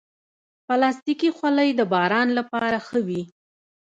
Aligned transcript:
پلاستيکي 0.67 1.29
خولۍ 1.37 1.69
د 1.75 1.81
باران 1.93 2.27
لپاره 2.37 2.77
ښه 2.87 2.99
وي. 3.07 3.21